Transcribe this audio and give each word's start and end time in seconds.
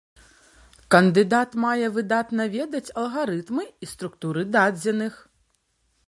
Кандыдат 0.93 1.51
мае 1.65 1.87
выдатна 1.97 2.43
ведаць 2.55 2.93
алгарытмы 3.01 3.63
і 3.69 3.85
структуры 3.93 4.41
дадзеных. 4.55 5.13